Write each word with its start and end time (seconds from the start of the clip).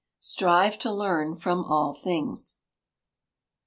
[STRIVE 0.19 0.79
TO 0.79 0.91
LEARN 0.91 1.35
FROM 1.35 1.63
ALL 1.63 1.93
THINGS. 1.93 2.55